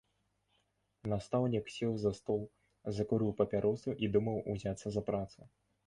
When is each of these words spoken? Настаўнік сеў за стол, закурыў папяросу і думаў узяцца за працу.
Настаўнік 1.13 1.65
сеў 1.75 1.93
за 2.05 2.11
стол, 2.21 2.41
закурыў 2.99 3.31
папяросу 3.43 3.89
і 4.05 4.15
думаў 4.17 4.45
узяцца 4.57 4.87
за 4.99 5.11
працу. 5.13 5.39